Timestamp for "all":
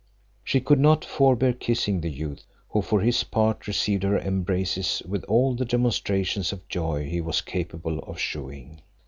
5.25-5.53